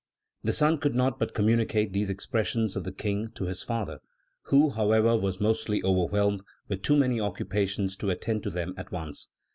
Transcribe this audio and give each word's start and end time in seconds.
The 0.43 0.51
son 0.51 0.79
could 0.79 0.95
not 0.95 1.19
but 1.19 1.35
communicate 1.35 1.93
these 1.93 2.09
expressions 2.09 2.75
of 2.75 2.85
the 2.85 2.91
King 2.91 3.29
to 3.35 3.43
his 3.43 3.61
father, 3.61 3.99
who, 4.45 4.71
however, 4.71 5.15
was 5.15 5.39
mostly 5.39 5.83
overwhelmed 5.83 6.41
with 6.67 6.81
too 6.81 6.97
many 6.97 7.19
occupations 7.21 7.95
to 7.97 8.09
attend 8.09 8.41
to 8.41 8.49
them 8.49 8.73
at 8.77 8.91
once. 8.91 9.29